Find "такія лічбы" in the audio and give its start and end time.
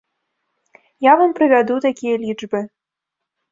1.87-2.65